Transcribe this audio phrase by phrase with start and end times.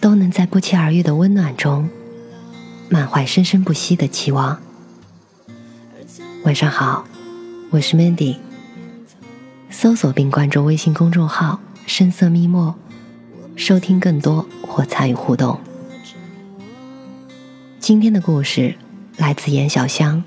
[0.00, 1.88] 都能在不期而遇的温暖中，
[2.88, 4.58] 满怀生生不息的期望。
[6.44, 7.04] 晚上好。
[7.72, 8.36] 我是 Mandy，
[9.70, 12.74] 搜索并关注微信公众号“深色密墨”，
[13.54, 15.60] 收听更多或参与互动。
[17.78, 18.74] 今天的故事
[19.18, 20.24] 来自严小香。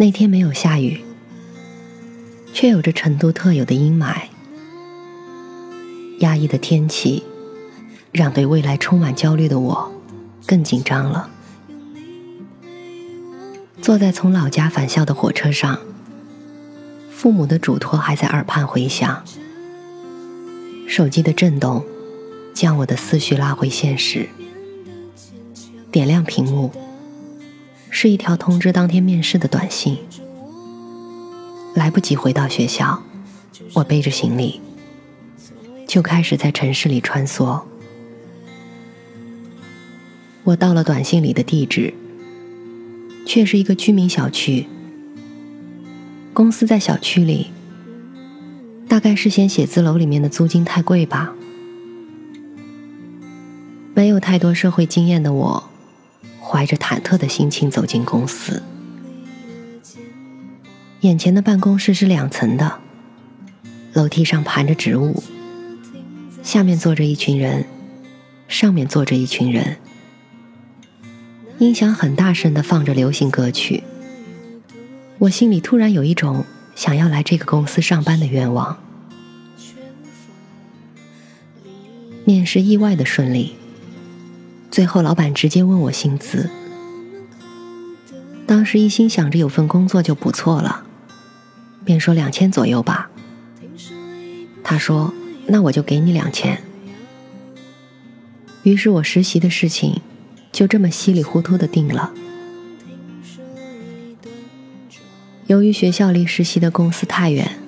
[0.00, 1.04] 那天没有下雨，
[2.54, 4.14] 却有着成都特有的阴霾。
[6.20, 7.22] 压抑的天气，
[8.10, 9.92] 让对未来充满焦虑的我
[10.46, 11.28] 更紧张了。
[13.82, 15.78] 坐在从老家返校的火车上，
[17.10, 19.22] 父母的嘱托还在耳畔回响。
[20.88, 21.84] 手机的震动，
[22.54, 24.30] 将我的思绪拉回现实。
[25.92, 26.72] 点亮屏幕，
[27.90, 29.98] 是一条通知当天面试的短信。
[31.74, 33.02] 来不及回到学校，
[33.74, 34.60] 我背着行李。
[35.86, 37.60] 就开始在城市里穿梭。
[40.44, 41.92] 我到了短信里的地址，
[43.26, 44.66] 却是一个居民小区。
[46.32, 47.50] 公司在小区里，
[48.88, 51.34] 大概是嫌写字楼里面的租金太贵吧。
[53.94, 55.69] 没有太多社会经验的我，
[56.50, 58.60] 怀着忐忑的心情走进公司。
[61.02, 62.80] 眼前的办公室是两层的，
[63.92, 65.22] 楼梯上盘着植物。
[66.42, 67.66] 下面坐着一群人，
[68.48, 69.76] 上面坐着一群人，
[71.58, 73.84] 音响很大声的放着流行歌曲。
[75.18, 76.44] 我心里突然有一种
[76.74, 78.76] 想要来这个公司上班的愿望。
[82.24, 83.54] 面试意外的顺利，
[84.80, 86.48] 最后老板直接问我薪资。
[88.46, 90.84] 当时一心想着有份工作就不错了，
[91.84, 93.10] 便说两千左右吧。
[94.64, 95.12] 他说。
[95.48, 96.62] 那我就给你两千。
[98.62, 100.00] 于是我实习的事情
[100.50, 102.14] 就这么稀里糊涂的定了。
[105.46, 107.58] 由于学校离实习的公司太远，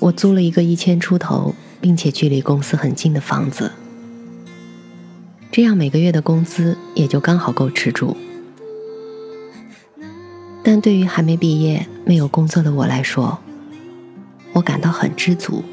[0.00, 3.72] 我租了一个一千出头，并且距离公司很近的房子，
[5.52, 8.16] 这样每个月的工资也就刚好够吃住。
[10.62, 13.38] 但对于还没毕业、没有工作的我来说，
[14.52, 15.64] 我感到很知足。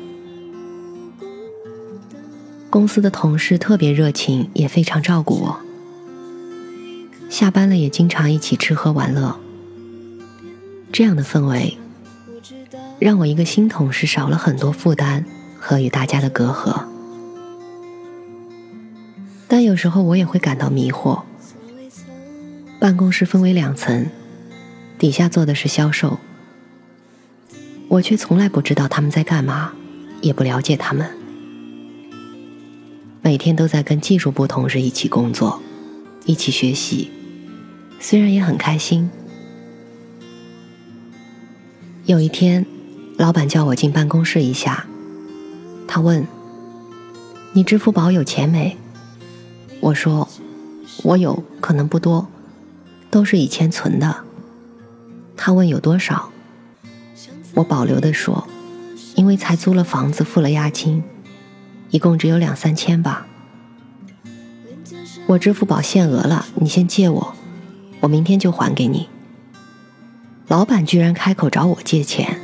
[2.69, 5.59] 公司的同事特别热情，也非常照顾我。
[7.29, 9.37] 下班了也经常一起吃喝玩乐。
[10.91, 11.77] 这样的氛围，
[12.97, 15.25] 让我一个新同事少了很多负担
[15.59, 16.85] 和与大家的隔阂。
[19.67, 21.21] 有时候我也会感到迷惑。
[22.79, 24.09] 办公室分为两层，
[24.97, 26.19] 底下坐的是销售，
[27.89, 29.73] 我却从来不知道他们在干嘛，
[30.21, 31.09] 也不了解他们。
[33.21, 35.61] 每天都在跟技术部同事一起工作，
[36.25, 37.11] 一起学习，
[37.99, 39.09] 虽然也很开心。
[42.05, 42.65] 有一天，
[43.17, 44.87] 老板叫我进办公室一下，
[45.89, 46.25] 他问
[47.51, 48.77] ：“你支付宝有钱没？”
[49.79, 50.27] 我说
[51.03, 52.27] ：“我有，可能不多，
[53.09, 54.23] 都是以前存的。”
[55.37, 56.31] 他问有多少，
[57.53, 58.47] 我保留的说
[59.15, 61.03] ：“因为才租了房子，付了押金。”
[61.89, 63.27] 一共只有两三千吧，
[65.25, 67.33] 我支付宝限额了，你先借我，
[68.01, 69.07] 我明天就还给你。
[70.49, 72.41] 老板居然开口找我借钱，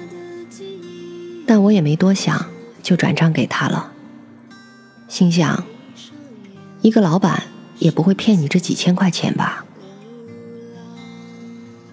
[1.45, 2.45] 但我也没多想，
[2.81, 3.91] 就转账给他了。
[5.09, 5.65] 心想，
[6.83, 7.43] 一个老板
[7.79, 9.65] 也不会骗你这几千块钱吧。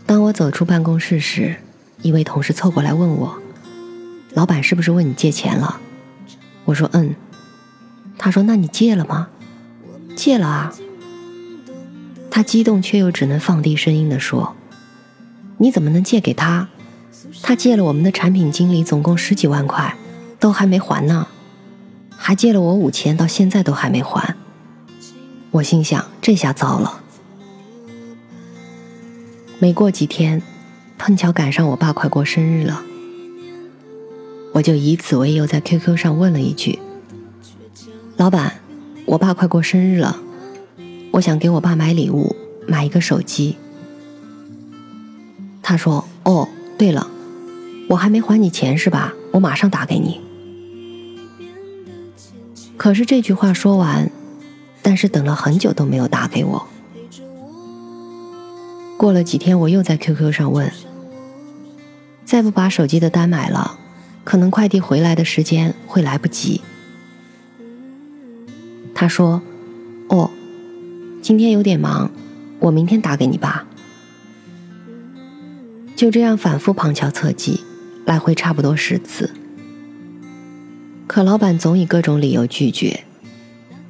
[0.04, 1.54] 当我走出办公室时，
[2.02, 3.38] 一位同事凑过来问我
[4.34, 5.81] ：“老板是不是问你借钱了？”
[6.66, 7.14] 我说：“嗯。”
[8.19, 9.28] 他说：“那你借了吗
[10.16, 10.75] ？”“借了啊。”
[12.28, 14.56] 他激动却又只能放低声音的说
[15.58, 16.69] ：“你怎么能借给他？
[17.42, 19.96] 他借了我们的产品经理总共十几万块，
[20.40, 21.28] 都还没还呢，
[22.16, 24.34] 还借了我五千，到现在都还没还。”
[25.52, 27.00] 我心想：这下糟了。
[29.58, 30.41] 没过几天，
[30.97, 32.82] 碰巧赶上我爸快过生日了，
[34.55, 36.79] 我就以此为由在 QQ 上问了一句
[38.17, 38.61] ：“老板，
[39.06, 40.20] 我爸快过生日了，
[41.12, 42.37] 我想给我爸买礼物，
[42.69, 43.56] 买一个手机。”
[45.62, 46.49] 他说：“哦，
[46.79, 47.11] 对了，
[47.88, 49.12] 我还没还你钱是吧？
[49.32, 50.20] 我马上打给你。”
[52.79, 54.11] 可是这句话说完，
[54.82, 56.67] 但是等了很久都没有打给我。
[58.97, 60.71] 过了几天，我又在 QQ 上问
[62.25, 63.79] ：“再不把手机的单买了，
[64.25, 66.61] 可能快递回来的时间会来不及。”
[68.94, 69.41] 他说
[70.09, 70.31] ：“哦，
[71.23, 72.11] 今天有点忙，
[72.59, 73.67] 我明天打给你吧。”
[75.97, 77.61] 就这样反复旁敲侧击，
[78.05, 79.31] 来回差不多十次。
[81.06, 83.05] 可老板总以各种理由拒绝：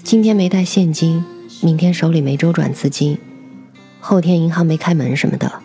[0.02, 1.24] 今天没带现金，
[1.60, 3.18] 明天手里没周转资金。
[4.00, 5.60] 后天银行没开门什么的。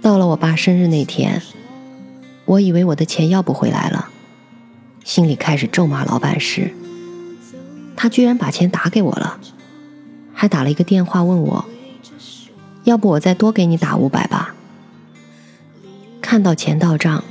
[0.00, 1.42] 到了我爸生日那天，
[2.44, 4.10] 我以为我的钱要不回来了，
[5.02, 6.72] 心里开始咒骂老板时，
[7.96, 9.40] 他居然把钱打给我了，
[10.32, 11.64] 还打了一个电话问我，
[12.84, 14.54] 要不我再多给你打五百吧。
[16.20, 17.24] 看到钱到账，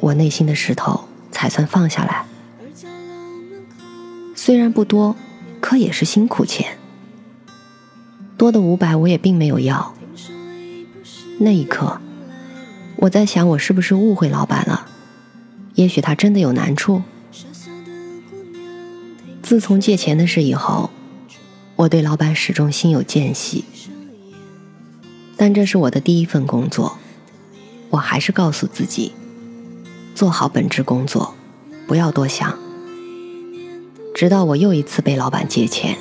[0.00, 2.24] 我内心的石头才算放下来。
[4.48, 5.14] 虽然不多，
[5.60, 6.78] 可也是辛苦钱。
[8.38, 9.94] 多的五百我也并没有要。
[11.38, 12.00] 那一刻，
[12.96, 14.86] 我在想，我是不是误会老板了？
[15.74, 17.02] 也许他真的有难处。
[19.42, 20.88] 自从借钱的事以后，
[21.76, 23.66] 我对老板始终心有间隙。
[25.36, 26.96] 但这是我的第一份工作，
[27.90, 29.12] 我还是告诉自己，
[30.14, 31.34] 做好本职工作，
[31.86, 32.58] 不要多想。
[34.18, 35.96] 直到我又一次被老板借钱。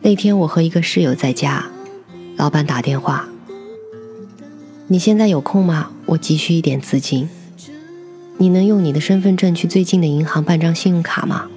[0.00, 1.66] 那天我和一个室友在家，
[2.36, 3.28] 老板打电话
[4.86, 5.90] ：“你现在有空吗？
[6.06, 7.28] 我急需一点资金，
[8.38, 11.48] 你能用你的身份证去最近的银行办张信用卡吗？”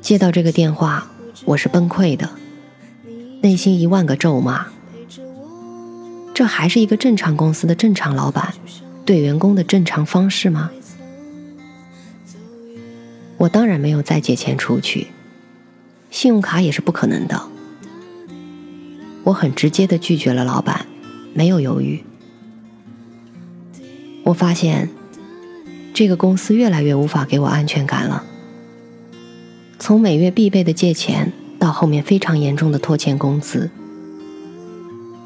[0.00, 1.10] 接到这个电话，
[1.46, 2.30] 我是崩溃的，
[3.40, 4.66] 内心一万个咒骂。
[6.32, 8.54] 这还是一个正常公司的正常老板
[9.04, 10.70] 对员工的正常方式吗？
[13.38, 15.08] 我当然没有再借钱出去。
[16.10, 17.42] 信用卡也是不可能的，
[19.24, 20.86] 我很直接的拒绝了老板，
[21.34, 22.02] 没有犹豫。
[24.24, 24.88] 我发现，
[25.94, 28.24] 这个公司越来越无法给我安全感了。
[29.78, 33.70] 从每月必备的借钱，到后面非常严重的拖欠工资，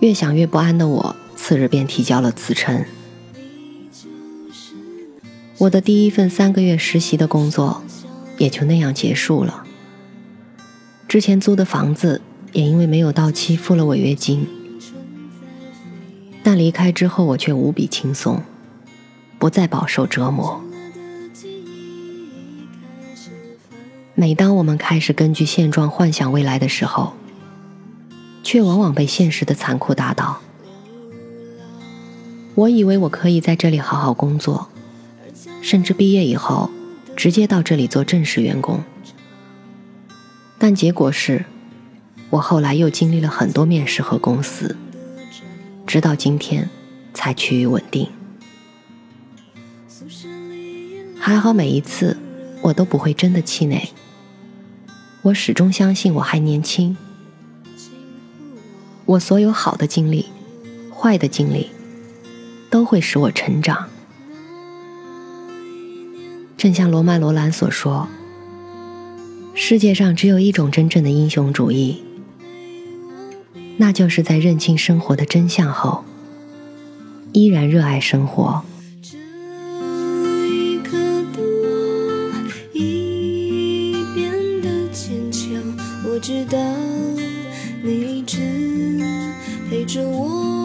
[0.01, 2.85] 越想越不安的我，次日便提交了辞呈。
[5.59, 7.83] 我的第一份三个月实习的工作，
[8.39, 9.65] 也就那样结束了。
[11.09, 14.47] 之前租的房子也因为没有到期付了违约金，
[16.43, 18.43] 但离开之后我却无比轻松，
[19.39, 20.63] 不再饱受折磨。
[24.15, 27.15] 每当我们开始根据现状幻想未来的时候，
[28.43, 30.41] 却往往被现实的残酷打倒。
[32.55, 34.69] 我以为我可以在这里好好工作，
[35.63, 36.71] 甚至毕业以后
[37.17, 38.83] 直接到这里做正式员工。
[40.59, 41.45] 但结果是，
[42.31, 44.77] 我后来又经历了很多面试和公司，
[45.87, 46.71] 直到今天
[47.13, 48.09] 才趋于稳定。
[51.19, 52.19] 还好每一次
[52.63, 53.91] 我都不会真的气馁，
[55.23, 56.97] 我始终相信我还年轻。
[59.05, 60.27] 我所有好的经历、
[60.95, 61.71] 坏的经历，
[62.71, 63.89] 都会使我成长。
[66.57, 68.09] 正像罗曼·罗兰所说。
[69.55, 72.03] 世界上只有一种真正的英雄主义，
[73.77, 76.05] 那就是在认清生活的真相后，
[77.33, 78.63] 依然热爱生活。
[86.05, 86.59] 我知道
[87.83, 88.39] 你一直
[89.69, 90.62] 陪着我，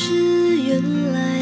[0.00, 0.14] 是
[0.62, 1.37] 原来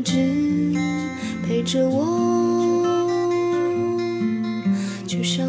[0.00, 0.16] 一直
[1.46, 2.86] 陪着我
[5.06, 5.46] 就像